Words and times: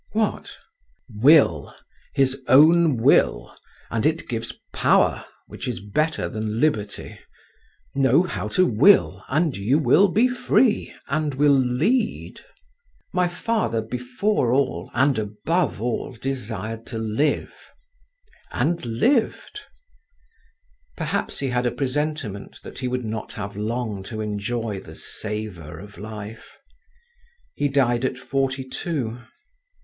"What?" 0.13 0.49
"Will, 1.21 1.75
his 2.15 2.41
own 2.47 2.97
will, 2.97 3.55
and 3.91 4.03
it 4.03 4.27
gives 4.27 4.51
power, 4.73 5.23
which 5.45 5.67
is 5.67 5.79
better 5.79 6.27
than 6.27 6.59
liberty. 6.59 7.19
Know 7.93 8.23
how 8.23 8.47
to 8.47 8.65
will, 8.65 9.23
and 9.29 9.55
you 9.55 9.77
will 9.77 10.07
be 10.07 10.27
free, 10.27 10.91
and 11.07 11.35
will 11.35 11.53
lead." 11.53 12.41
"My 13.13 13.27
father, 13.27 13.79
before 13.79 14.51
all, 14.51 14.89
and 14.95 15.19
above 15.19 15.79
all, 15.79 16.17
desired 16.19 16.87
to 16.87 16.97
live, 16.97 17.53
and 18.51 18.83
lived…. 18.83 19.59
Perhaps 20.97 21.37
he 21.37 21.49
had 21.49 21.67
a 21.67 21.71
presentiment 21.71 22.57
that 22.63 22.79
he 22.79 22.87
would 22.87 23.05
not 23.05 23.33
have 23.33 23.55
long 23.55 24.01
to 24.05 24.19
enjoy 24.19 24.79
the 24.79 24.95
"savour" 24.95 25.77
of 25.77 25.99
life: 25.99 26.57
he 27.53 27.67
died 27.67 28.03
at 28.03 28.17
forty 28.17 28.67
two. 28.67 29.19